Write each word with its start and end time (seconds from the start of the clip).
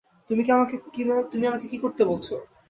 তুমি 0.29 0.41
আমাকে 1.47 1.65
কি 1.67 1.77
করতে 1.77 2.01
বলছো? 2.05 2.33